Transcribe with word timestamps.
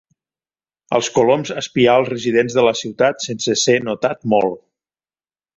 Els 0.99 1.09
coloms 1.17 1.51
espiar 1.63 1.97
als 1.97 2.09
residents 2.15 2.57
de 2.61 2.65
la 2.71 2.75
ciutat 2.81 3.29
sense 3.29 3.59
ser 3.67 3.79
notat 3.91 4.29
molt. 4.37 4.63